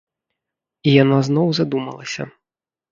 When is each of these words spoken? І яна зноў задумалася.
І 0.89 0.95
яна 1.03 1.21
зноў 1.29 1.47
задумалася. 1.61 2.23